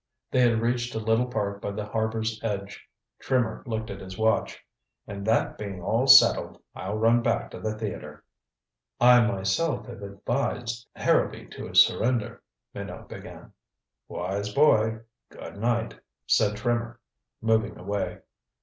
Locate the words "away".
17.77-18.21